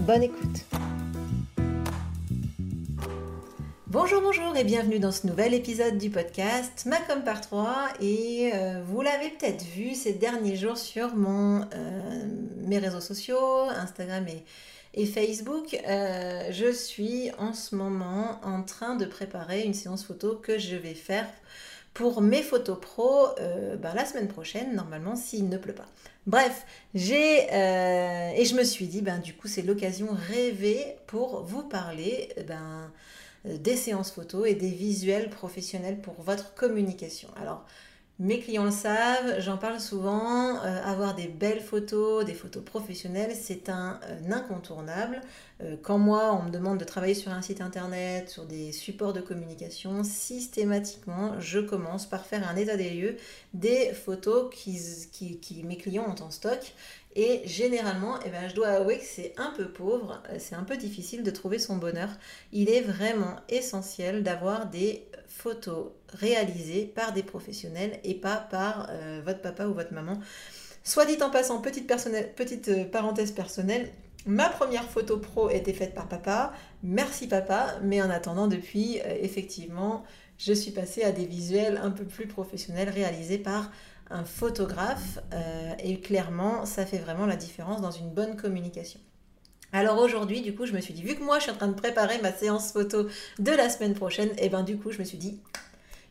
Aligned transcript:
Bonne 0.00 0.24
écoute. 0.24 0.64
Bonjour, 3.86 4.20
bonjour 4.20 4.56
et 4.56 4.64
bienvenue 4.64 4.98
dans 4.98 5.12
ce 5.12 5.26
nouvel 5.26 5.54
épisode 5.54 5.98
du 5.98 6.10
podcast 6.10 6.84
Macom 6.84 7.22
par 7.22 7.40
3 7.40 7.88
et 8.00 8.50
euh, 8.52 8.82
vous 8.84 9.00
l'avez 9.00 9.30
peut-être 9.30 9.62
vu 9.62 9.94
ces 9.94 10.12
derniers 10.12 10.56
jours 10.56 10.76
sur 10.76 11.14
mon, 11.14 11.62
euh, 11.62 12.24
mes 12.66 12.78
réseaux 12.78 13.00
sociaux, 13.00 13.68
Instagram 13.70 14.26
et, 14.94 15.06
Facebook. 15.06 15.76
Euh, 15.88 16.48
je 16.50 16.72
suis 16.72 17.30
en 17.38 17.52
ce 17.52 17.74
moment 17.74 18.40
en 18.42 18.62
train 18.62 18.96
de 18.96 19.06
préparer 19.06 19.62
une 19.62 19.74
séance 19.74 20.04
photo 20.04 20.34
que 20.34 20.58
je 20.58 20.76
vais 20.76 20.94
faire 20.94 21.26
pour 21.94 22.20
mes 22.20 22.42
photos 22.42 22.78
pro 22.80 23.28
ben, 23.38 23.94
la 23.94 24.04
semaine 24.04 24.28
prochaine, 24.28 24.74
normalement, 24.74 25.16
s'il 25.16 25.48
ne 25.48 25.56
pleut 25.56 25.74
pas. 25.74 25.86
Bref, 26.26 26.64
j'ai 26.94 27.52
euh, 27.52 28.30
et 28.34 28.44
je 28.44 28.54
me 28.54 28.64
suis 28.64 28.86
dit, 28.86 29.02
ben 29.02 29.18
du 29.18 29.34
coup, 29.34 29.46
c'est 29.46 29.62
l'occasion 29.62 30.08
rêvée 30.10 30.96
pour 31.06 31.42
vous 31.44 31.62
parler 31.62 32.30
ben, 32.48 32.90
des 33.44 33.76
séances 33.76 34.10
photos 34.10 34.48
et 34.48 34.54
des 34.54 34.70
visuels 34.70 35.28
professionnels 35.28 36.00
pour 36.00 36.14
votre 36.22 36.54
communication. 36.54 37.28
Alors, 37.40 37.64
mes 38.20 38.38
clients 38.38 38.64
le 38.64 38.70
savent, 38.70 39.40
j'en 39.40 39.56
parle 39.56 39.80
souvent, 39.80 40.62
euh, 40.62 40.82
avoir 40.84 41.16
des 41.16 41.26
belles 41.26 41.60
photos, 41.60 42.24
des 42.24 42.34
photos 42.34 42.64
professionnelles, 42.64 43.34
c'est 43.34 43.68
un, 43.68 43.98
euh, 44.04 44.30
incontournable. 44.30 45.20
Euh, 45.60 45.76
quand 45.82 45.98
moi, 45.98 46.32
on 46.32 46.44
me 46.44 46.50
demande 46.50 46.78
de 46.78 46.84
travailler 46.84 47.14
sur 47.14 47.32
un 47.32 47.42
site 47.42 47.60
internet, 47.60 48.30
sur 48.30 48.44
des 48.46 48.70
supports 48.70 49.14
de 49.14 49.20
communication, 49.20 50.04
systématiquement, 50.04 51.40
je 51.40 51.58
commence 51.58 52.06
par 52.06 52.24
faire 52.24 52.48
un 52.48 52.54
état 52.54 52.76
des 52.76 52.90
lieux 52.90 53.16
des 53.52 53.92
photos 53.92 54.48
qui, 54.54 55.64
mes 55.64 55.76
clients 55.76 56.06
ont 56.06 56.22
en 56.22 56.30
stock. 56.30 56.72
Et 57.16 57.42
généralement, 57.46 58.18
eh 58.24 58.30
ben, 58.30 58.48
je 58.48 58.54
dois 58.54 58.68
avouer 58.68 58.98
que 58.98 59.04
c'est 59.04 59.34
un 59.38 59.52
peu 59.56 59.68
pauvre, 59.68 60.22
c'est 60.38 60.54
un 60.54 60.64
peu 60.64 60.76
difficile 60.76 61.24
de 61.24 61.30
trouver 61.32 61.58
son 61.58 61.76
bonheur. 61.76 62.10
Il 62.52 62.68
est 62.68 62.80
vraiment 62.80 63.36
essentiel 63.48 64.22
d'avoir 64.22 64.66
des 64.66 65.04
photos 65.34 65.88
réalisées 66.08 66.86
par 66.86 67.12
des 67.12 67.22
professionnels 67.22 67.98
et 68.04 68.14
pas 68.14 68.36
par 68.36 68.88
euh, 68.90 69.20
votre 69.24 69.40
papa 69.40 69.66
ou 69.66 69.74
votre 69.74 69.92
maman. 69.92 70.18
Soit 70.84 71.06
dit 71.06 71.18
en 71.22 71.30
passant, 71.30 71.60
petite, 71.60 71.90
euh, 72.68 72.84
parenthèse 72.84 73.32
personnelle, 73.32 73.90
ma 74.26 74.48
première 74.48 74.84
photo 74.84 75.18
pro 75.18 75.50
était 75.50 75.72
faite 75.72 75.94
par 75.94 76.08
papa. 76.08 76.52
Merci 76.82 77.26
papa, 77.26 77.74
mais 77.82 78.00
en 78.00 78.10
attendant, 78.10 78.46
depuis, 78.46 79.00
euh, 79.00 79.18
effectivement, 79.20 80.04
je 80.38 80.52
suis 80.52 80.70
passée 80.70 81.02
à 81.02 81.12
des 81.12 81.26
visuels 81.26 81.80
un 81.82 81.90
peu 81.90 82.04
plus 82.04 82.26
professionnels 82.26 82.88
réalisés 82.88 83.38
par 83.38 83.70
un 84.10 84.24
photographe. 84.24 85.18
et 85.78 85.98
clairement, 86.00 86.66
ça 86.66 86.84
fait 86.84 86.98
vraiment 86.98 87.24
la 87.24 87.36
différence 87.36 87.80
dans 87.80 87.90
une 87.90 88.10
bonne 88.10 88.36
communication. 88.36 89.00
Alors 89.74 89.98
aujourd'hui, 89.98 90.40
du 90.40 90.54
coup, 90.54 90.66
je 90.66 90.72
me 90.72 90.80
suis 90.80 90.94
dit, 90.94 91.02
vu 91.02 91.16
que 91.16 91.24
moi, 91.24 91.38
je 91.38 91.42
suis 91.42 91.50
en 91.50 91.56
train 91.56 91.66
de 91.66 91.74
préparer 91.74 92.20
ma 92.22 92.32
séance 92.32 92.70
photo 92.70 93.08
de 93.40 93.50
la 93.50 93.68
semaine 93.68 93.94
prochaine, 93.94 94.28
et 94.38 94.42
eh 94.44 94.48
ben 94.48 94.62
du 94.62 94.76
coup, 94.76 94.92
je 94.92 95.00
me 95.00 95.04
suis 95.04 95.18
dit, 95.18 95.40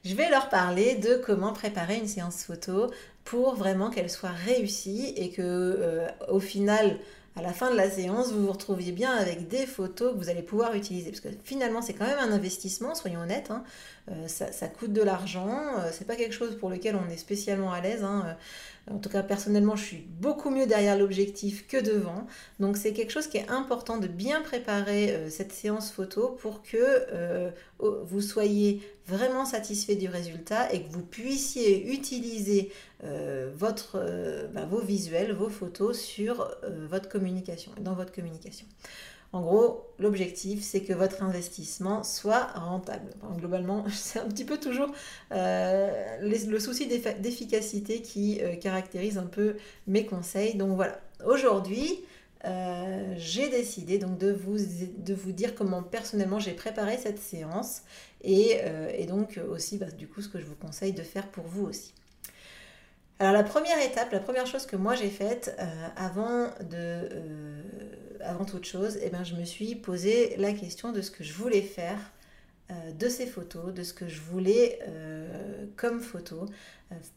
je 0.03 0.13
vais 0.15 0.29
leur 0.29 0.49
parler 0.49 0.95
de 0.95 1.15
comment 1.25 1.53
préparer 1.53 1.95
une 1.95 2.09
séance 2.09 2.43
photo 2.43 2.91
pour 3.23 3.55
vraiment 3.55 3.89
qu'elle 3.89 4.09
soit 4.09 4.31
réussie 4.31 5.13
et 5.15 5.29
que 5.29 5.41
euh, 5.41 6.07
au 6.27 6.41
final, 6.41 6.99
à 7.35 7.41
la 7.41 7.51
fin 7.51 7.71
de 7.71 7.75
la 7.75 7.89
séance, 7.89 8.31
vous 8.31 8.45
vous 8.45 8.51
retrouviez 8.51 8.91
bien 8.91 9.11
avec 9.11 9.47
des 9.47 9.65
photos 9.65 10.13
que 10.13 10.17
vous 10.17 10.29
allez 10.29 10.43
pouvoir 10.43 10.75
utiliser. 10.75 11.09
Parce 11.09 11.21
que 11.21 11.29
finalement, 11.43 11.81
c'est 11.81 11.93
quand 11.93 12.05
même 12.05 12.19
un 12.19 12.31
investissement, 12.31 12.93
soyons 12.93 13.21
honnêtes. 13.21 13.49
Hein. 13.49 13.63
Euh, 14.11 14.27
ça, 14.27 14.67
coûte 14.67 14.93
de 14.93 15.01
l'argent. 15.01 15.59
Euh, 15.79 15.89
c'est 15.91 16.05
pas 16.05 16.15
quelque 16.15 16.35
chose 16.35 16.57
pour 16.57 16.69
lequel 16.69 16.95
on 16.95 17.09
est 17.09 17.17
spécialement 17.17 17.71
à 17.71 17.81
l'aise. 17.81 18.03
Hein. 18.03 18.37
En 18.91 18.97
tout 18.97 19.09
cas, 19.09 19.23
personnellement, 19.23 19.77
je 19.77 19.83
suis 19.83 20.05
beaucoup 20.19 20.49
mieux 20.49 20.65
derrière 20.65 20.97
l'objectif 20.97 21.67
que 21.67 21.77
devant. 21.77 22.27
Donc, 22.59 22.75
c'est 22.75 22.91
quelque 22.91 23.11
chose 23.11 23.27
qui 23.27 23.37
est 23.37 23.49
important 23.49 23.97
de 23.97 24.07
bien 24.07 24.41
préparer 24.41 25.11
euh, 25.11 25.29
cette 25.29 25.53
séance 25.53 25.89
photo 25.91 26.37
pour 26.41 26.63
que 26.63 26.77
euh, 26.77 27.49
vous 27.79 28.21
soyez 28.21 28.81
vraiment 29.07 29.45
satisfait 29.45 29.95
du 29.95 30.07
résultat 30.07 30.71
et 30.73 30.83
que 30.83 30.91
vous 30.91 31.03
puissiez 31.03 31.91
utiliser 31.91 32.71
euh, 33.03 33.51
votre, 33.55 33.99
bah, 34.53 34.65
vos 34.65 34.79
visuels, 34.79 35.33
vos 35.33 35.49
photos 35.49 35.99
sur 35.99 36.49
votre 36.89 37.09
communication, 37.09 37.71
dans 37.81 37.93
votre 37.93 38.11
communication. 38.11 38.65
En 39.33 39.41
gros, 39.41 39.87
l'objectif, 39.97 40.61
c'est 40.61 40.81
que 40.81 40.93
votre 40.93 41.23
investissement 41.23 42.03
soit 42.03 42.51
rentable. 42.53 43.09
globalement, 43.37 43.83
c'est 43.91 44.19
un 44.19 44.27
petit 44.27 44.45
peu 44.45 44.59
toujours 44.59 44.91
euh, 45.31 46.17
le 46.21 46.59
souci 46.59 46.87
d'efficacité 46.87 48.03
qui 48.03 48.39
euh, 48.41 48.55
caractérise 48.55 49.17
un 49.17 49.25
peu 49.25 49.55
mes 49.87 50.05
conseils. 50.05 50.53
Donc 50.53 50.75
voilà, 50.75 50.99
aujourd'hui, 51.25 52.05
euh, 52.45 53.13
j'ai 53.17 53.49
décidé 53.49 53.97
donc 53.97 54.17
de 54.17 54.31
vous, 54.31 54.57
de 54.57 55.13
vous 55.13 55.31
dire 55.31 55.55
comment 55.55 55.81
personnellement 55.81 56.39
j'ai 56.39 56.53
préparé 56.53 56.97
cette 56.97 57.19
séance 57.19 57.83
et, 58.21 58.59
donc 59.07 59.39
aussi 59.49 59.77
bah, 59.77 59.91
du 59.97 60.07
coup 60.07 60.21
ce 60.21 60.29
que 60.29 60.39
je 60.39 60.45
vous 60.45 60.55
conseille 60.55 60.93
de 60.93 61.03
faire 61.03 61.27
pour 61.27 61.45
vous 61.45 61.65
aussi. 61.65 61.93
Alors 63.19 63.33
la 63.33 63.43
première 63.43 63.79
étape, 63.79 64.11
la 64.11 64.19
première 64.19 64.47
chose 64.47 64.65
que 64.65 64.75
moi 64.75 64.95
j'ai 64.95 65.09
faite 65.09 65.55
avant 65.95 66.49
de 66.69 67.09
avant 68.23 68.45
toute 68.45 68.65
chose, 68.65 68.97
eh 69.01 69.09
ben, 69.09 69.23
je 69.23 69.35
me 69.35 69.45
suis 69.45 69.75
posé 69.75 70.35
la 70.37 70.53
question 70.53 70.91
de 70.91 71.01
ce 71.01 71.11
que 71.11 71.23
je 71.23 71.33
voulais 71.33 71.61
faire 71.61 71.99
euh, 72.71 72.91
de 72.93 73.09
ces 73.09 73.25
photos, 73.25 73.73
de 73.73 73.83
ce 73.83 73.93
que 73.93 74.07
je 74.07 74.21
voulais 74.21 74.79
euh, 74.87 75.65
comme 75.75 75.99
photo, 75.99 76.45
euh, 76.45 76.47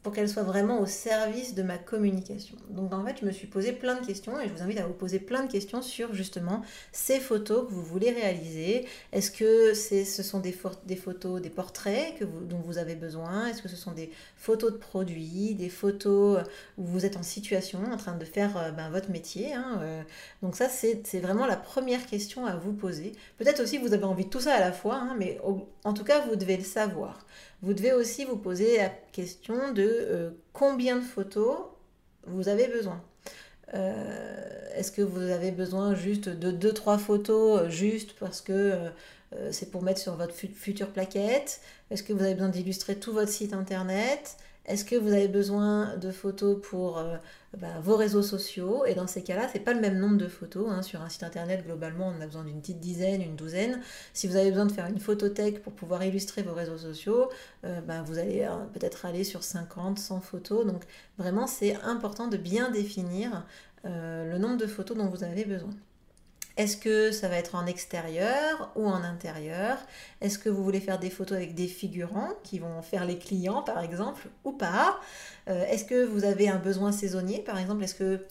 pour 0.03 0.13
qu'elles 0.13 0.29
soient 0.29 0.43
vraiment 0.43 0.81
au 0.81 0.87
service 0.87 1.55
de 1.55 1.63
ma 1.63 1.79
communication. 1.79 2.57
Donc 2.71 2.93
en 2.93 3.05
fait, 3.05 3.17
je 3.21 3.27
me 3.27 3.31
suis 3.31 3.47
posé 3.47 3.73
plein 3.73 4.01
de 4.01 4.07
questions 4.07 4.41
et 4.41 4.49
je 4.49 4.53
vous 4.53 4.63
invite 4.63 4.79
à 4.79 4.87
vous 4.87 4.93
poser 4.93 5.19
plein 5.19 5.45
de 5.45 5.51
questions 5.51 5.83
sur 5.83 6.15
justement 6.15 6.63
ces 6.93 7.21
photos 7.21 7.67
que 7.67 7.73
vous 7.73 7.83
voulez 7.83 8.11
réaliser. 8.11 8.87
Est-ce 9.13 9.31
que 9.31 9.75
ce 9.75 10.23
sont 10.23 10.41
des, 10.41 10.53
photos, 10.53 11.41
des 11.41 11.51
portraits 11.51 12.17
que 12.19 12.25
vous, 12.25 12.45
dont 12.45 12.59
vous 12.59 12.79
avez 12.79 12.95
besoin? 12.95 13.47
Est-ce 13.47 13.63
que 13.63 13.69
ce 13.69 13.77
sont 13.77 13.93
des 13.93 14.11
photos 14.37 14.73
de 14.73 14.79
produits, 14.79 15.55
des 15.55 15.69
photos 15.69 16.41
où 16.79 16.85
vous 16.85 17.07
êtes 17.07 17.17
en 17.17 17.23
situation, 17.23 17.81
en 17.93 17.97
train 17.97 18.17
de 18.17 18.25
faire 18.25 18.73
ben, 18.77 18.91
votre 18.91 19.11
métier 19.11 19.55
hein, 19.55 20.05
Donc 20.43 20.57
ça, 20.57 20.69
c'est 20.69 21.21
vraiment 21.21 21.47
la 21.47 21.57
première 21.57 22.07
question 22.07 22.47
à 22.47 22.57
vous 22.57 22.73
poser. 22.73 23.13
Peut-être 23.39 23.61
aussi 23.61 23.79
vous 23.79 23.93
avez 23.93 24.05
envie 24.05 24.25
de 24.25 24.31
tout 24.31 24.41
ça 24.41 24.55
à 24.55 24.61
la 24.61 24.73
fois, 24.73 24.97
hein, 24.97 25.17
mais 25.19 25.39
en 25.85 25.93
tout 25.95 26.05
cas, 26.05 26.21
vous 26.27 26.37
devez 26.37 26.57
le 26.57 26.65
savoir. 26.65 27.27
Vous 27.63 27.73
devez 27.73 27.93
aussi 27.93 28.25
vous 28.25 28.37
poser 28.37 28.77
la 28.77 28.91
question 28.91 29.66
de 29.73 29.87
euh, 29.87 30.31
combien 30.53 30.97
de 30.97 31.05
photos 31.05 31.59
vous 32.27 32.49
avez 32.49 32.69
besoin. 32.69 33.03
Euh, 33.75 34.69
est-ce 34.75 34.93
que 34.93 35.03
vous 35.03 35.21
avez 35.21 35.51
besoin 35.51 35.95
juste 35.95 36.29
de 36.29 36.51
2-3 36.53 36.99
photos 36.99 37.63
euh, 37.63 37.69
juste 37.69 38.15
parce 38.19 38.41
que 38.41 38.91
c'est 39.51 39.71
pour 39.71 39.83
mettre 39.83 40.01
sur 40.01 40.17
votre 40.17 40.33
future 40.33 40.89
plaquette? 40.89 41.61
Est-ce 41.91 42.03
que 42.03 42.13
vous 42.13 42.23
avez 42.23 42.35
besoin 42.35 42.49
d'illustrer 42.49 42.97
tout 42.97 43.13
votre 43.13 43.31
site 43.31 43.53
internet? 43.53 44.37
Est-ce 44.67 44.85
que 44.85 44.97
vous 44.97 45.13
avez 45.13 45.29
besoin 45.29 45.97
de 45.97 46.11
photos 46.11 46.59
pour 46.61 46.99
euh, 46.99 47.17
bah, 47.57 47.79
vos 47.81 47.97
réseaux 47.97 48.23
sociaux? 48.23 48.85
Et 48.85 48.95
dans 48.95 49.07
ces 49.07 49.23
cas-là, 49.23 49.49
ce 49.49 49.55
n'est 49.55 49.65
pas 49.65 49.73
le 49.73 49.81
même 49.81 49.99
nombre 49.99 50.17
de 50.17 50.27
photos. 50.27 50.69
Hein. 50.69 50.83
Sur 50.83 51.03
un 51.03 51.09
site 51.09 51.23
internet, 51.23 51.65
globalement, 51.65 52.13
on 52.17 52.21
a 52.21 52.27
besoin 52.27 52.45
d'une 52.45 52.61
petite 52.61 52.81
dizaine, 52.81 53.23
une 53.23 53.37
douzaine. 53.37 53.81
Si 54.13 54.27
vous 54.27 54.37
avez 54.37 54.51
besoin 54.51 54.67
de 54.67 54.73
faire 54.73 54.87
une 54.87 54.99
photothèque 54.99 55.63
pour 55.63 55.73
pouvoir 55.73 56.03
illustrer 56.05 56.43
vos 56.43 56.55
réseaux 56.55 56.79
sociaux, 56.79 57.31
euh, 57.65 57.81
bah, 57.81 58.03
vous 58.03 58.19
allez 58.19 58.43
euh, 58.43 58.57
peut-être 58.75 59.07
aller 59.07 59.23
sur 59.23 59.45
50, 59.45 59.99
100 59.99 60.21
photos. 60.21 60.67
Donc 60.67 60.83
vraiment, 61.17 61.47
c'est 61.47 61.77
important 61.83 62.27
de 62.27 62.37
bien 62.37 62.71
définir 62.71 63.47
le 63.85 64.37
nombre 64.39 64.57
de 64.57 64.67
photos 64.67 64.97
dont 64.97 65.07
vous 65.07 65.23
avez 65.23 65.45
besoin. 65.45 65.71
Est-ce 66.57 66.77
que 66.77 67.11
ça 67.11 67.29
va 67.29 67.37
être 67.37 67.55
en 67.55 67.67
extérieur 67.67 68.73
ou 68.77 68.87
en 68.87 69.03
intérieur? 69.03 69.77
Est-ce 70.23 70.39
que 70.39 70.49
vous 70.49 70.65
voulez 70.65 70.81
faire 70.81 70.99
des 70.99 71.11
photos 71.11 71.37
avec 71.37 71.55
des 71.55 71.67
figurants 71.67 72.31
qui 72.45 72.59
vont 72.59 72.81
faire 72.81 73.05
les 73.05 73.19
clients 73.19 73.63
par 73.63 73.81
exemple 73.81 74.29
ou 74.45 74.53
pas? 74.53 74.99
Euh, 75.49 75.65
Est-ce 75.67 75.85
que 75.85 76.05
vous 76.05 76.25
avez 76.25 76.49
un 76.49 76.57
besoin 76.57 76.93
saisonnier 76.93 77.41
par 77.41 77.59
exemple? 77.59 77.85
Est-ce 77.85 77.95
que, 77.95 78.25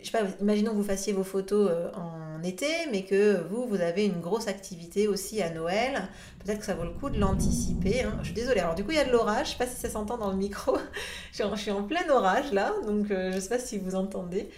je 0.00 0.06
sais 0.06 0.12
pas, 0.12 0.24
imaginons 0.40 0.70
que 0.70 0.76
vous 0.76 0.84
fassiez 0.84 1.12
vos 1.12 1.24
photos 1.24 1.68
euh, 1.70 1.90
en 1.94 2.42
été 2.44 2.66
mais 2.92 3.02
que 3.04 3.42
vous, 3.50 3.66
vous 3.66 3.80
avez 3.80 4.06
une 4.06 4.20
grosse 4.20 4.48
activité 4.48 5.08
aussi 5.08 5.42
à 5.42 5.50
Noël. 5.50 6.08
Peut-être 6.44 6.60
que 6.60 6.66
ça 6.66 6.74
vaut 6.74 6.84
le 6.84 6.90
coup 6.90 7.10
de 7.10 7.18
l'anticiper. 7.18 8.02
Hein. 8.02 8.18
Je 8.20 8.26
suis 8.26 8.34
désolée. 8.34 8.60
Alors 8.60 8.74
du 8.74 8.84
coup, 8.84 8.92
il 8.92 8.96
y 8.96 9.00
a 9.00 9.04
de 9.04 9.12
l'orage. 9.12 9.46
Je 9.46 9.52
sais 9.52 9.58
pas 9.58 9.66
si 9.66 9.76
ça 9.76 9.90
s'entend 9.90 10.18
dans 10.18 10.30
le 10.30 10.36
micro. 10.36 10.76
je 11.32 11.42
suis 11.56 11.70
en 11.70 11.82
plein 11.82 12.08
orage 12.08 12.52
là, 12.52 12.72
donc 12.86 13.10
euh, 13.10 13.32
je 13.32 13.40
sais 13.40 13.48
pas 13.48 13.58
si 13.58 13.78
vous 13.78 13.94
entendez. 13.94 14.48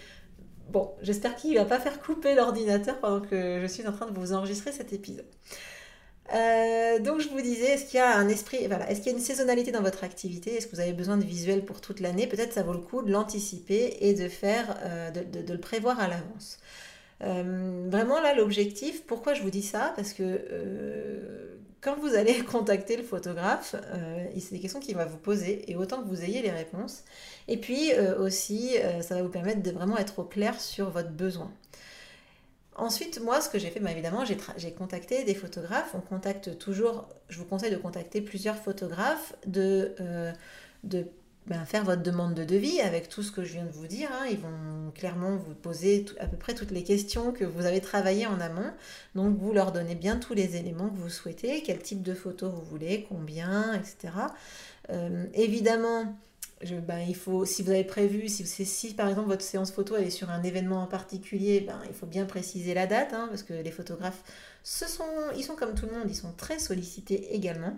Bon, 0.71 0.93
j'espère 1.03 1.37
qu'il 1.37 1.53
ne 1.53 1.59
va 1.59 1.65
pas 1.65 1.81
faire 1.81 2.01
couper 2.01 2.35
l'ordinateur 2.35 2.99
pendant 3.01 3.21
que 3.21 3.61
je 3.61 3.67
suis 3.67 3.87
en 3.87 3.93
train 3.93 4.07
de 4.07 4.19
vous 4.19 4.33
enregistrer 4.33 4.73
cet 4.73 4.93
épisode. 4.93 5.27
Euh, 6.35 6.99
donc 6.99 7.21
je 7.21 7.29
vous 7.29 7.41
disais, 7.41 7.75
est-ce 7.75 7.87
qu'il 7.87 7.99
y 7.99 8.03
a 8.03 8.17
un 8.17 8.29
esprit, 8.29 8.67
voilà, 8.67 8.91
est-ce 8.91 9.01
qu'il 9.01 9.13
y 9.13 9.15
a 9.15 9.19
une 9.19 9.25
saisonnalité 9.25 9.71
dans 9.71 9.83
votre 9.83 10.03
activité? 10.03 10.57
Est-ce 10.57 10.67
que 10.67 10.75
vous 10.75 10.81
avez 10.81 10.93
besoin 10.93 11.17
de 11.17 11.25
visuels 11.25 11.65
pour 11.65 11.81
toute 11.81 12.01
l'année? 12.01 12.27
Peut-être 12.27 12.53
ça 12.53 12.63
vaut 12.63 12.73
le 12.73 12.81
coup 12.81 13.03
de 13.03 13.13
l'anticiper 13.13 13.97
et 14.01 14.15
de 14.15 14.29
faire, 14.29 14.77
euh, 14.85 15.11
de, 15.11 15.53
le 15.53 15.61
prévoir 15.61 16.01
à 16.01 16.09
l'avance. 16.09 16.59
Euh, 17.23 17.87
vraiment 17.89 18.21
là, 18.21 18.35
l'objectif, 18.35 19.05
pourquoi 19.07 19.35
je 19.35 19.43
vous 19.43 19.51
dis 19.51 19.63
ça? 19.63 19.93
Parce 19.97 20.13
que 20.13 20.23
quand 21.81 21.97
vous 21.99 22.15
allez 22.15 22.39
contacter 22.45 22.97
le 22.97 23.03
photographe, 23.03 23.77
c'est 24.39 24.53
des 24.53 24.61
questions 24.61 24.81
qu'il 24.81 24.97
va 24.97 25.05
vous 25.05 25.19
poser 25.19 25.71
et 25.71 25.77
autant 25.77 26.03
que 26.03 26.09
vous 26.09 26.23
ayez 26.23 26.43
les 26.43 26.51
réponses. 26.51 27.05
Et 27.49 27.57
puis 27.57 27.93
aussi, 28.19 28.77
ça 29.03 29.15
va 29.15 29.23
vous 29.23 29.29
permettre 29.29 29.63
de 29.63 29.71
vraiment 29.71 29.97
être 29.99 30.19
au 30.19 30.25
clair 30.25 30.61
sur 30.61 30.91
votre 30.91 31.11
besoin. 31.11 31.51
Ensuite, 32.79 33.21
moi, 33.23 33.41
ce 33.41 33.49
que 33.49 33.59
j'ai 33.59 33.71
fait, 33.71 33.81
bah, 33.81 33.91
évidemment, 33.91 34.25
j'ai 34.25 34.73
contacté 34.73 35.25
des 35.25 35.35
photographes. 35.35 35.95
On 35.95 36.01
contacte 36.01 36.59
toujours, 36.59 37.09
je 37.31 37.39
vous 37.39 37.47
conseille 37.47 37.71
de 37.71 37.79
contacter 37.79 38.21
plusieurs 38.21 38.57
photographes, 38.57 39.35
de, 39.47 39.95
euh, 40.01 40.31
de 40.85 41.07
ben, 41.47 41.65
faire 41.65 41.85
votre 41.85 42.03
demande 42.03 42.35
de 42.35 42.45
devis 42.45 42.81
avec 42.81 43.09
tout 43.09 43.23
ce 43.23 43.31
que 43.31 43.45
je 43.45 43.53
viens 43.53 43.65
de 43.65 43.71
vous 43.71 43.87
dire. 43.87 44.09
Hein. 44.13 44.27
Ils 44.31 44.39
vont 44.39 44.91
clairement 44.95 45.37
vous 45.37 45.55
poser 45.55 46.05
à 46.19 46.27
peu 46.27 46.37
près 46.37 46.55
toutes 46.55 46.73
les 46.73 46.83
questions 46.83 47.33
que 47.33 47.45
vous 47.45 47.67
avez 47.67 47.81
travaillées 47.81 48.27
en 48.27 48.41
amont. 48.41 48.73
Donc, 49.15 49.37
vous 49.39 49.53
leur 49.53 49.71
donnez 49.73 49.95
bien 49.95 50.17
tous 50.17 50.35
les 50.35 50.57
éléments 50.57 50.89
que 50.89 50.97
vous 50.97 51.09
souhaitez, 51.09 51.63
quel 51.63 51.79
type 51.79 52.03
de 52.03 52.15
photo 52.15 52.51
vous 52.51 52.63
voulez, 52.63 53.07
combien, 53.09 53.75
etc. 53.75 54.13
Euh, 54.91 55.27
évidemment, 55.35 56.17
ben, 56.65 56.99
il 57.07 57.15
faut, 57.15 57.45
si 57.45 57.63
vous 57.63 57.71
avez 57.71 57.85
prévu, 57.85 58.29
si, 58.29 58.95
par 58.95 59.09
exemple 59.09 59.29
votre 59.29 59.45
séance 59.45 59.71
photo 59.71 59.97
est 59.97 60.11
sur 60.11 60.31
un 60.31 60.43
événement 60.43 60.83
en 60.83 60.87
particulier, 60.87 61.61
ben, 61.61 61.81
il 61.87 61.95
faut 61.95 62.07
bien 62.07 62.25
préciser 62.25 62.75
la 62.75 62.87
date, 62.87 63.13
hein, 63.13 63.27
parce 63.29 63.43
que 63.43 63.53
les 63.53 63.71
photographes, 63.71 64.23
ce 64.63 64.89
sont, 64.89 65.05
ils 65.37 65.45
sont 65.45 65.55
comme 65.55 65.75
tout 65.75 65.87
le 65.87 65.93
monde, 65.93 66.07
ils 66.09 66.17
sont 66.17 66.33
très 66.33 66.59
sollicités 66.59 67.35
également. 67.35 67.77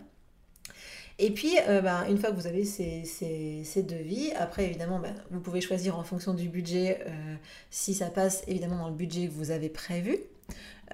Et 1.21 1.33
puis, 1.33 1.59
euh, 1.69 1.81
ben, 1.81 2.05
une 2.09 2.17
fois 2.19 2.31
que 2.31 2.37
vous 2.37 2.47
avez 2.47 2.65
ces, 2.65 3.05
ces, 3.05 3.83
devis, 3.83 4.31
après, 4.39 4.67
évidemment, 4.67 5.03
vous 5.31 5.41
pouvez 5.41 5.61
choisir 5.61 5.99
en 5.99 6.05
fonction 6.05 6.33
du 6.33 6.49
budget, 6.49 7.01
euh, 7.07 7.35
si 7.71 7.93
ça 7.93 8.07
passe 8.07 8.45
évidemment 8.47 8.79
dans 8.79 8.89
le 8.89 8.95
budget 8.95 9.27
que 9.27 9.33
vous 9.33 9.51
avez 9.51 9.69
prévu. 9.69 10.19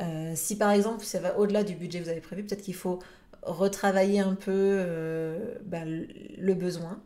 Euh, 0.01 0.33
si 0.35 0.57
par 0.57 0.71
exemple, 0.71 1.05
ça 1.05 1.21
va 1.21 1.39
au-delà 1.39 1.63
du 1.63 1.75
budget 1.75 1.99
que 1.99 2.05
vous 2.05 2.11
avez 2.11 2.23
prévu, 2.23 2.43
peut-être 2.43 2.63
qu'il 2.63 2.75
faut 2.75 3.01
retravailler 3.43 4.21
un 4.21 4.35
peu 4.35 4.83
le 5.71 6.55
besoin. 6.55 7.03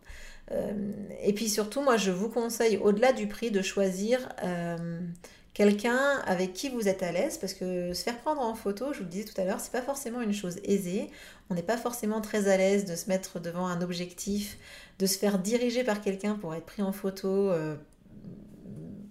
Et 1.22 1.32
puis 1.34 1.48
surtout, 1.48 1.82
moi, 1.82 1.96
je 1.96 2.12
vous 2.12 2.28
conseille, 2.28 2.76
au-delà 2.78 3.12
du 3.12 3.26
prix, 3.26 3.50
de 3.50 3.62
choisir 3.62 4.28
quelqu'un 5.58 6.20
avec 6.24 6.52
qui 6.52 6.68
vous 6.68 6.86
êtes 6.86 7.02
à 7.02 7.10
l'aise, 7.10 7.36
parce 7.36 7.52
que 7.52 7.92
se 7.92 8.04
faire 8.04 8.16
prendre 8.18 8.40
en 8.40 8.54
photo, 8.54 8.92
je 8.92 8.98
vous 8.98 9.04
le 9.04 9.10
disais 9.10 9.24
tout 9.24 9.38
à 9.40 9.44
l'heure, 9.44 9.58
c'est 9.58 9.72
pas 9.72 9.82
forcément 9.82 10.20
une 10.20 10.32
chose 10.32 10.58
aisée. 10.62 11.10
On 11.50 11.54
n'est 11.54 11.64
pas 11.64 11.76
forcément 11.76 12.20
très 12.20 12.46
à 12.46 12.56
l'aise 12.56 12.84
de 12.84 12.94
se 12.94 13.08
mettre 13.08 13.40
devant 13.40 13.66
un 13.66 13.82
objectif, 13.82 14.56
de 15.00 15.06
se 15.06 15.18
faire 15.18 15.40
diriger 15.40 15.82
par 15.82 16.00
quelqu'un 16.00 16.36
pour 16.36 16.54
être 16.54 16.64
pris 16.64 16.80
en 16.80 16.92
photo. 16.92 17.50
Euh, 17.50 17.74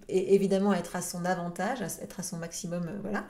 et 0.10 0.36
évidemment 0.36 0.74
être 0.74 0.96
à 0.96 1.02
son 1.02 1.26
avantage, 1.26 1.82
être 1.82 2.20
à 2.20 2.24
son 2.24 2.38
maximum, 2.38 2.88
euh, 2.88 2.98
voilà. 3.02 3.26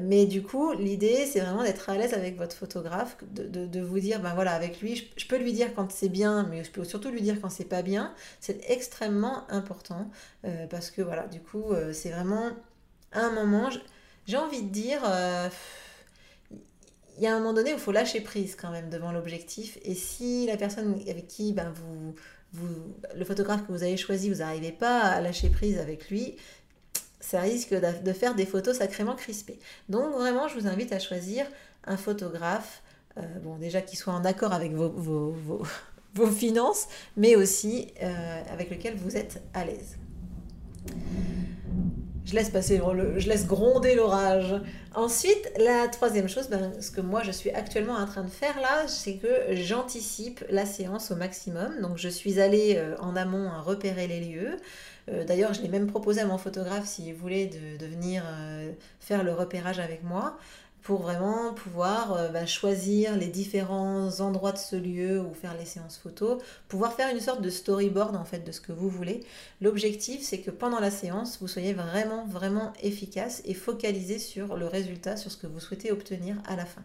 Mais 0.00 0.26
du 0.26 0.42
coup, 0.42 0.72
l'idée, 0.72 1.26
c'est 1.26 1.40
vraiment 1.40 1.62
d'être 1.62 1.88
à 1.88 1.96
l'aise 1.96 2.14
avec 2.14 2.36
votre 2.36 2.54
photographe, 2.54 3.16
de, 3.32 3.80
vous 3.80 4.00
dire, 4.00 4.20
ben 4.20 4.34
voilà, 4.34 4.52
avec 4.52 4.80
lui, 4.80 5.10
je, 5.16 5.26
peux 5.26 5.38
lui 5.38 5.52
dire 5.52 5.74
quand 5.74 5.90
c'est 5.90 6.08
bien, 6.08 6.46
mais 6.50 6.64
je 6.64 6.70
peux 6.70 6.84
surtout 6.84 7.10
lui 7.10 7.22
dire 7.22 7.40
quand 7.40 7.50
c'est 7.50 7.64
pas 7.64 7.82
bien. 7.82 8.14
C'est 8.40 8.60
extrêmement 8.68 9.50
important 9.50 10.10
euh, 10.44 10.66
parce 10.66 10.90
que 10.90 11.02
voilà, 11.02 11.26
du 11.26 11.40
coup, 11.40 11.72
euh, 11.72 11.92
c'est 11.92 12.10
vraiment 12.10 12.50
un 13.12 13.30
moment, 13.30 13.70
j'ai 14.26 14.36
envie 14.36 14.62
de 14.62 14.68
dire. 14.68 15.00
Il 17.16 17.22
y 17.24 17.26
a 17.26 17.34
un 17.34 17.38
moment 17.38 17.52
donné 17.52 17.72
où 17.72 17.76
il 17.76 17.80
faut 17.80 17.92
lâcher 17.92 18.20
prise 18.20 18.56
quand 18.56 18.70
même 18.70 18.90
devant 18.90 19.12
l'objectif. 19.12 19.78
Et 19.82 19.94
si 19.94 20.46
la 20.46 20.56
personne 20.56 21.00
avec 21.08 21.28
qui 21.28 21.52
ben, 21.52 21.72
vous, 21.72 22.14
le 23.14 23.24
photographe 23.24 23.66
que 23.66 23.72
vous 23.72 23.82
avez 23.82 23.96
choisi, 23.96 24.30
vous 24.30 24.38
n'arrivez 24.38 24.72
pas 24.72 25.00
à 25.00 25.20
lâcher 25.20 25.50
prise 25.50 25.78
avec 25.78 26.10
lui, 26.10 26.36
ça 27.20 27.40
risque 27.40 27.74
de 27.74 28.12
faire 28.12 28.34
des 28.34 28.46
photos 28.46 28.78
sacrément 28.78 29.14
crispées. 29.14 29.58
Donc 29.88 30.14
vraiment, 30.14 30.48
je 30.48 30.58
vous 30.58 30.66
invite 30.66 30.92
à 30.92 30.98
choisir 30.98 31.46
un 31.84 31.96
photographe, 31.96 32.82
euh, 33.18 33.22
bon 33.42 33.56
déjà 33.56 33.82
qui 33.82 33.96
soit 33.96 34.12
en 34.12 34.24
accord 34.24 34.52
avec 34.52 34.72
vos, 34.72 34.88
vos, 34.88 36.26
finances, 36.30 36.88
mais 37.16 37.36
aussi 37.36 37.88
euh, 38.02 38.42
avec 38.50 38.70
lequel 38.70 38.96
vous 38.96 39.16
êtes 39.16 39.42
à 39.54 39.64
l'aise 39.64 39.96
je 42.30 42.36
laisse 42.36 42.50
passer, 42.50 42.80
je 43.16 43.28
laisse 43.28 43.46
gronder 43.46 43.96
l'orage. 43.96 44.54
Ensuite, 44.94 45.50
la 45.58 45.88
troisième 45.88 46.28
chose, 46.28 46.48
ben, 46.48 46.72
ce 46.80 46.92
que 46.92 47.00
moi 47.00 47.22
je 47.24 47.32
suis 47.32 47.50
actuellement 47.50 47.94
en 47.94 48.06
train 48.06 48.22
de 48.22 48.30
faire 48.30 48.60
là, 48.60 48.86
c'est 48.86 49.14
que 49.14 49.56
j'anticipe 49.56 50.44
la 50.48 50.64
séance 50.64 51.10
au 51.10 51.16
maximum. 51.16 51.80
Donc 51.80 51.96
je 51.96 52.08
suis 52.08 52.40
allée 52.40 52.76
euh, 52.76 52.96
en 53.00 53.16
amont 53.16 53.50
à 53.50 53.60
repérer 53.60 54.06
les 54.06 54.20
lieux. 54.20 54.56
Euh, 55.10 55.24
d'ailleurs, 55.24 55.54
je 55.54 55.62
l'ai 55.62 55.68
même 55.68 55.88
proposé 55.88 56.20
à 56.20 56.26
mon 56.26 56.38
photographe 56.38 56.86
s'il 56.86 57.12
voulait 57.14 57.46
de, 57.46 57.84
venir 57.84 58.22
euh, 58.24 58.70
faire 59.00 59.24
le 59.24 59.32
repérage 59.32 59.80
avec 59.80 60.04
moi 60.04 60.38
pour 60.82 61.02
vraiment 61.02 61.52
pouvoir 61.54 62.12
euh, 62.14 62.28
bah, 62.28 62.46
choisir 62.46 63.16
les 63.16 63.26
différents 63.26 64.20
endroits 64.20 64.52
de 64.52 64.58
ce 64.58 64.76
lieu 64.76 65.20
ou 65.20 65.34
faire 65.34 65.56
les 65.58 65.64
séances 65.64 65.98
photos, 65.98 66.42
pouvoir 66.68 66.94
faire 66.94 67.14
une 67.14 67.20
sorte 67.20 67.42
de 67.42 67.50
storyboard 67.50 68.16
en 68.16 68.24
fait 68.24 68.40
de 68.40 68.52
ce 68.52 68.60
que 68.60 68.72
vous 68.72 68.88
voulez. 68.88 69.20
L'objectif 69.60 70.22
c'est 70.22 70.40
que 70.40 70.50
pendant 70.50 70.80
la 70.80 70.90
séance 70.90 71.38
vous 71.40 71.48
soyez 71.48 71.72
vraiment 71.72 72.26
vraiment 72.26 72.72
efficace 72.82 73.42
et 73.44 73.54
focalisé 73.54 74.18
sur 74.18 74.56
le 74.56 74.66
résultat, 74.66 75.16
sur 75.16 75.30
ce 75.30 75.36
que 75.36 75.46
vous 75.46 75.60
souhaitez 75.60 75.92
obtenir 75.92 76.36
à 76.46 76.56
la 76.56 76.64
fin. 76.64 76.82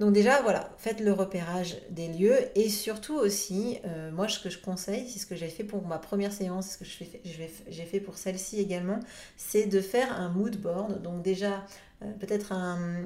Donc 0.00 0.12
déjà, 0.12 0.42
voilà, 0.42 0.70
faites 0.76 1.00
le 1.00 1.12
repérage 1.12 1.76
des 1.90 2.08
lieux 2.08 2.38
et 2.56 2.68
surtout 2.68 3.14
aussi, 3.14 3.78
euh, 3.84 4.10
moi 4.10 4.26
ce 4.26 4.40
que 4.40 4.50
je 4.50 4.58
conseille, 4.58 5.08
c'est 5.08 5.20
ce 5.20 5.26
que 5.26 5.36
j'ai 5.36 5.48
fait 5.48 5.62
pour 5.62 5.86
ma 5.86 5.98
première 5.98 6.32
séance, 6.32 6.70
ce 6.70 6.78
que 6.78 6.84
j'ai 6.84 7.84
fait 7.84 8.00
pour 8.00 8.18
celle-ci 8.18 8.58
également, 8.58 8.98
c'est 9.36 9.66
de 9.66 9.80
faire 9.80 10.12
un 10.12 10.30
mood 10.30 10.56
board. 10.56 11.00
Donc 11.02 11.22
déjà, 11.22 11.64
euh, 12.02 12.10
peut-être 12.18 12.52
un... 12.52 13.04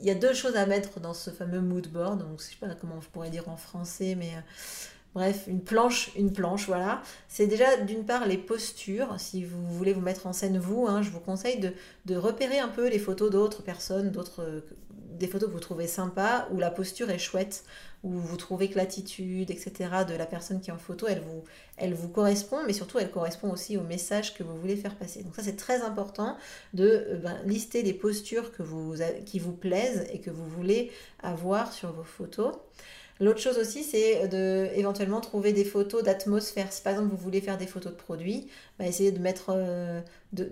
Il 0.00 0.06
y 0.06 0.10
a 0.10 0.14
deux 0.14 0.32
choses 0.32 0.56
à 0.56 0.64
mettre 0.66 1.00
dans 1.00 1.14
ce 1.14 1.30
fameux 1.30 1.60
mood 1.60 1.86
board, 1.88 2.18
donc 2.18 2.40
je 2.40 2.44
sais 2.44 2.56
pas 2.58 2.74
comment 2.74 3.00
je 3.00 3.08
pourrais 3.08 3.30
dire 3.30 3.48
en 3.48 3.56
français, 3.56 4.14
mais... 4.14 4.30
Euh, 4.30 4.40
bref, 5.14 5.44
une 5.46 5.60
planche, 5.60 6.10
une 6.16 6.32
planche, 6.32 6.66
voilà. 6.66 7.00
C'est 7.28 7.46
déjà 7.46 7.76
d'une 7.76 8.04
part 8.04 8.26
les 8.26 8.36
postures. 8.36 9.14
Si 9.20 9.44
vous 9.44 9.64
voulez 9.68 9.92
vous 9.92 10.00
mettre 10.00 10.26
en 10.26 10.32
scène 10.32 10.58
vous, 10.58 10.88
hein, 10.88 11.02
je 11.02 11.10
vous 11.10 11.20
conseille 11.20 11.60
de, 12.04 12.16
repérer 12.16 12.58
un 12.58 12.66
peu 12.66 12.88
les 12.88 12.98
photos 12.98 13.30
d'autres 13.30 13.62
personnes, 13.62 14.10
d'autres 14.10 14.64
des 15.18 15.26
photos 15.26 15.48
que 15.48 15.54
vous 15.54 15.60
trouvez 15.60 15.86
sympas, 15.86 16.48
où 16.52 16.58
la 16.58 16.70
posture 16.70 17.10
est 17.10 17.18
chouette, 17.18 17.64
où 18.02 18.10
vous 18.10 18.36
trouvez 18.36 18.68
que 18.68 18.76
l'attitude, 18.76 19.50
etc., 19.50 19.72
de 20.06 20.14
la 20.14 20.26
personne 20.26 20.60
qui 20.60 20.70
est 20.70 20.72
en 20.72 20.78
photo, 20.78 21.06
elle 21.06 21.94
vous, 21.94 22.08
correspond, 22.08 22.58
mais 22.66 22.72
surtout 22.72 22.98
elle 22.98 23.10
correspond 23.10 23.50
aussi 23.50 23.76
au 23.76 23.82
message 23.82 24.34
que 24.34 24.42
vous 24.42 24.56
voulez 24.56 24.76
faire 24.76 24.94
passer. 24.94 25.22
Donc 25.22 25.34
ça 25.34 25.42
c'est 25.42 25.56
très 25.56 25.80
important 25.82 26.36
de 26.74 26.84
euh, 26.84 27.16
ben, 27.16 27.36
lister 27.46 27.82
les 27.82 27.94
postures 27.94 28.52
que 28.52 28.62
vous, 28.62 28.94
qui 29.24 29.38
vous 29.38 29.52
plaisent 29.52 30.06
et 30.12 30.20
que 30.20 30.30
vous 30.30 30.46
voulez 30.46 30.90
avoir 31.22 31.72
sur 31.72 31.92
vos 31.92 32.04
photos. 32.04 32.54
L'autre 33.20 33.38
chose 33.38 33.58
aussi, 33.58 33.84
c'est 33.84 34.26
de 34.28 34.68
éventuellement 34.74 35.20
trouver 35.20 35.52
des 35.52 35.64
photos 35.64 36.02
d'atmosphère. 36.02 36.72
Si 36.72 36.82
par 36.82 36.94
exemple 36.94 37.10
vous 37.10 37.16
voulez 37.16 37.40
faire 37.40 37.56
des 37.56 37.66
photos 37.66 37.92
de 37.92 37.96
produits, 37.96 38.48
bah, 38.78 38.86
essayez 38.86 39.12
de 39.12 39.20
mettre, 39.20 39.50
euh, 39.50 40.00
de 40.32 40.50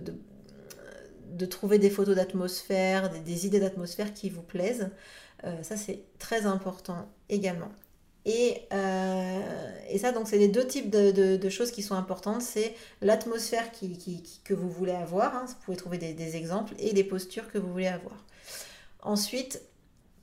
trouver 1.45 1.79
des 1.79 1.89
photos 1.89 2.15
d'atmosphère, 2.15 3.09
des, 3.09 3.45
idées 3.45 3.59
d'atmosphère 3.59 4.13
qui 4.13 4.29
vous 4.29 4.41
plaisent. 4.41 4.89
Euh, 5.43 5.61
ça, 5.63 5.77
c'est 5.77 6.03
très 6.19 6.45
important 6.45 7.09
également. 7.29 7.71
Et, 8.25 8.61
euh, 8.71 9.69
et 9.89 9.97
ça, 9.97 10.11
donc, 10.11 10.27
c'est 10.27 10.37
les 10.37 10.47
deux 10.47 10.65
types 10.65 10.89
de, 10.89 11.49
choses 11.49 11.71
qui 11.71 11.83
sont 11.83 11.95
importantes. 11.95 12.41
C'est 12.41 12.73
l'atmosphère 13.01 13.71
qui, 13.71 14.23
que 14.43 14.53
vous 14.53 14.69
voulez 14.69 14.93
avoir. 14.93 15.35
Hein, 15.35 15.45
vous 15.47 15.55
pouvez 15.65 15.77
trouver 15.77 15.97
des, 15.97 16.13
des, 16.13 16.35
exemples. 16.35 16.73
Et 16.79 16.93
les 16.93 17.03
postures 17.03 17.51
que 17.51 17.57
vous 17.57 17.71
voulez 17.71 17.87
avoir. 17.87 18.25
Ensuite, 19.01 19.61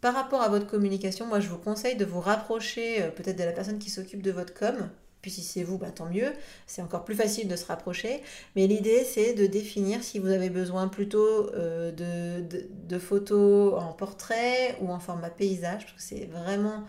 par 0.01 0.15
rapport 0.15 0.41
à 0.41 0.49
votre 0.49 0.67
communication, 0.67 1.27
moi, 1.27 1.41
je 1.41 1.49
vous 1.49 1.59
conseille 1.59 1.97
de 1.97 2.07
vous 2.07 2.21
rapprocher 2.21 3.03
euh, 3.03 3.11
peut-être 3.11 3.39
de 3.39 3.45
la 3.45 3.53
personne 3.53 3.79
qui 3.79 3.91
s'occupe 3.91 4.23
de 4.23 4.31
votre 4.31 4.55
com 4.55 4.89
puis 5.23 5.31
si 5.31 5.43
c'est 5.43 5.63
vous, 5.63 5.79
bah, 5.79 5.91
tant 5.91 6.07
mieux, 6.07 6.33
c'est 6.67 6.83
encore 6.83 7.05
plus 7.05 7.15
facile 7.15 7.49
de 7.49 7.57
se 7.57 7.67
rapprocher. 7.67 8.23
Mais 8.57 8.67
l'idée, 8.67 9.05
c'est 9.05 9.35
de 9.35 9.47
définir 9.47 10.03
si 10.03 10.19
vous 10.19 10.29
avez 10.29 10.51
besoin 10.51 10.89
plutôt 10.89 11.53
euh, 11.55 11.93
de, 11.93 12.99
photos 12.99 13.81
en 13.81 13.93
portrait 13.93 14.77
ou 14.81 14.91
en 14.91 14.99
format 15.01 15.31
paysage, 15.31 15.85
parce 15.85 15.93
que 15.93 16.03
c'est 16.03 16.27
vraiment... 16.27 16.85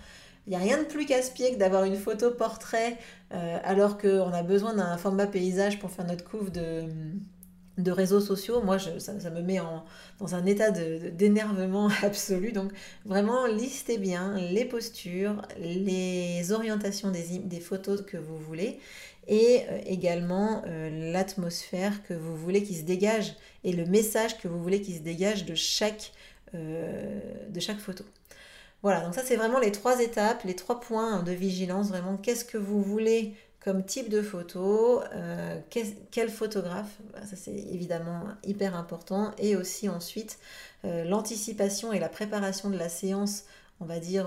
Il 0.48 0.50
n'y 0.52 0.56
a 0.56 0.60
rien 0.60 0.80
de 0.80 0.86
plus 0.86 1.06
casse-pied 1.06 1.54
que 1.54 1.58
d'avoir 1.58 1.84
une 1.84 1.96
photo 1.96 2.32
portrait 2.32 2.98
euh, 3.32 3.60
alors 3.64 4.00
qu'on 4.00 4.34
a 4.34 4.42
besoin 4.42 4.74
d'un 4.74 4.98
format 4.98 5.28
paysage 5.28 5.80
pour 5.80 5.92
faire 5.92 6.06
notre 6.06 6.24
couve 6.24 6.52
de 6.52 6.86
de 7.84 7.92
réseaux 7.92 8.20
sociaux, 8.20 8.62
moi, 8.62 8.78
ça, 8.80 9.30
me 9.30 9.42
met 9.42 9.60
en, 9.60 9.84
dans 10.20 10.36
un 10.36 10.46
état 10.46 10.72
d'énervement 10.72 11.90
absolu. 12.04 12.52
Donc, 12.52 12.72
vraiment, 13.06 13.46
listez 13.46 13.98
bien 13.98 14.38
les 14.38 14.66
postures, 14.66 15.42
les 15.60 16.52
orientations 16.52 17.12
des, 17.12 17.60
photos 17.60 18.02
que 18.02 18.18
vous 18.18 18.38
voulez. 18.38 18.80
et 19.28 19.64
euh, 19.70 19.80
également 19.86 20.64
euh, 20.68 21.12
l'atmosphère 21.12 22.04
que 22.04 22.14
vous 22.14 22.36
voulez 22.36 22.64
qui 22.64 22.76
se 22.76 22.84
dégage 22.84 23.36
et 23.64 23.72
le 23.72 23.86
message 23.86 24.38
que 24.40 24.48
vous 24.48 24.62
voulez 24.62 24.82
qui 24.82 24.94
se 24.94 25.02
dégage 25.02 25.46
chaque, 25.56 26.12
de 26.54 27.60
chaque 27.60 27.80
photo. 27.80 28.04
Voilà, 28.84 29.02
donc 29.02 29.14
ça 29.14 29.22
c'est 29.24 29.36
vraiment 29.36 29.60
les 29.60 29.72
trois 29.72 30.02
étapes, 30.02 30.44
les 30.44 30.56
trois 30.56 30.80
points 30.80 31.22
de 31.22 31.32
vigilance, 31.32 31.90
vraiment 31.90 32.18
qu'est-ce 32.18 32.44
que 32.44 32.58
vous 32.58 32.82
voulez 32.82 33.36
comme 33.64 33.86
type 33.86 34.10
de 34.10 34.22
photo, 34.22 35.02
quel 35.70 36.30
photographe, 36.30 36.98
ça 37.30 37.36
c'est 37.36 37.54
évidemment 37.54 38.24
hyper 38.44 38.76
important, 38.76 39.32
et 39.38 39.56
aussi 39.56 39.88
ensuite 39.88 40.40
l'anticipation 40.84 41.94
et 41.94 42.00
la 42.00 42.10
préparation 42.10 42.70
de 42.72 42.78
la 42.78 42.90
séance, 42.90 43.44
on 43.80 43.86
va 43.86 44.00
dire, 44.00 44.26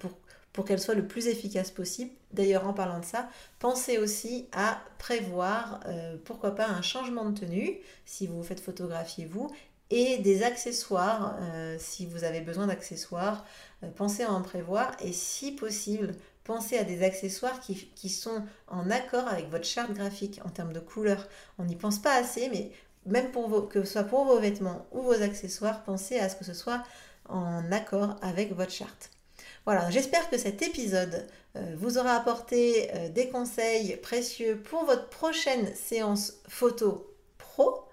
pour 0.00 0.12
pour 0.54 0.64
qu'elle 0.64 0.80
soit 0.80 0.94
le 0.94 1.06
plus 1.06 1.26
efficace 1.26 1.70
possible. 1.70 2.12
D'ailleurs, 2.32 2.66
en 2.66 2.72
parlant 2.72 3.00
de 3.00 3.04
ça, 3.04 3.28
pensez 3.58 3.98
aussi 3.98 4.46
à 4.52 4.80
prévoir, 4.98 5.80
euh, 5.86 6.16
pourquoi 6.24 6.54
pas, 6.54 6.68
un 6.68 6.80
changement 6.80 7.28
de 7.28 7.38
tenue, 7.40 7.80
si 8.06 8.28
vous 8.28 8.36
vous 8.36 8.44
faites 8.44 8.60
photographier 8.60 9.26
vous, 9.26 9.50
et 9.90 10.18
des 10.18 10.44
accessoires, 10.44 11.36
euh, 11.40 11.76
si 11.80 12.06
vous 12.06 12.22
avez 12.22 12.40
besoin 12.40 12.68
d'accessoires, 12.68 13.44
euh, 13.82 13.88
pensez 13.96 14.22
à 14.22 14.32
en 14.32 14.42
prévoir, 14.42 14.92
et 15.04 15.12
si 15.12 15.50
possible, 15.50 16.14
pensez 16.44 16.78
à 16.78 16.84
des 16.84 17.02
accessoires 17.02 17.58
qui, 17.60 18.08
sont 18.08 18.44
en 18.68 18.90
accord 18.90 19.26
avec 19.28 19.50
votre 19.50 19.64
charte 19.64 19.92
graphique 19.92 20.40
en 20.44 20.50
termes 20.50 20.72
de 20.72 20.80
couleur. 20.80 21.26
On 21.58 21.64
n'y 21.64 21.76
pense 21.76 21.98
pas 21.98 22.14
assez, 22.14 22.48
mais 22.50 22.70
même 23.06 23.30
pour 23.32 23.68
que 23.68 23.84
ce 23.84 23.92
soit 23.92 24.04
pour 24.04 24.24
vos 24.24 24.38
vêtements 24.38 24.86
ou 24.92 25.02
vos 25.02 25.22
accessoires, 25.22 25.82
pensez 25.84 26.18
à 26.18 26.28
ce 26.28 26.36
que 26.36 26.44
ce 26.44 26.54
soit 26.54 26.82
en 27.28 27.72
accord 27.72 28.16
avec 28.22 28.54
votre 28.54 28.72
charte. 28.72 29.10
Voilà, 29.64 29.90
j'espère 29.90 30.28
que 30.28 30.36
cet 30.36 30.60
épisode 30.60 31.26
euh, 31.56 31.74
vous 31.78 31.96
aura 31.96 32.16
apporté 32.16 32.90
euh, 32.94 33.08
des 33.08 33.30
conseils 33.30 33.96
précieux 33.96 34.60
pour 34.62 34.84
votre 34.84 35.08
prochaine 35.08 35.74
séance 35.74 36.34
photo 36.48 37.10
pro. 37.38 37.84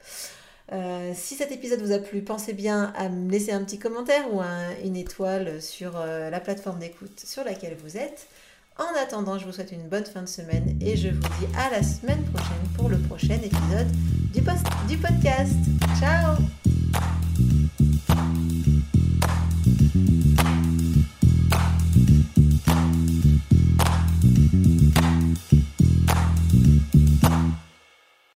Euh, 0.72 1.12
si 1.14 1.36
cet 1.36 1.52
épisode 1.52 1.82
vous 1.82 1.92
a 1.92 2.00
plu, 2.00 2.22
pensez 2.22 2.54
bien 2.54 2.94
à 2.96 3.10
me 3.10 3.30
laisser 3.30 3.52
un 3.52 3.64
petit 3.64 3.80
commentaire 3.80 4.34
ou 4.34 4.42
une 4.86 4.96
étoile 4.96 5.62
sur 5.62 5.94
la 6.00 6.40
plateforme 6.40 6.80
d'écoute 6.80 7.20
sur 7.20 7.44
laquelle 7.44 7.76
vous 7.84 7.98
êtes. 7.98 8.28
En 8.78 9.00
attendant, 9.00 9.38
je 9.38 9.46
vous 9.46 9.52
souhaite 9.52 9.72
une 9.72 9.88
bonne 9.88 10.06
fin 10.06 10.22
de 10.22 10.28
semaine 10.28 10.78
et 10.82 10.96
je 10.96 11.10
vous 11.10 11.20
dis 11.20 11.48
à 11.58 11.70
la 11.70 11.84
semaine 11.84 12.24
prochaine 12.34 12.68
pour 12.78 12.90
le 12.90 12.98
prochain 12.98 13.36
épisode 13.36 13.88
du 14.88 14.98
podcast. 14.98 15.54
Ciao 16.00 16.38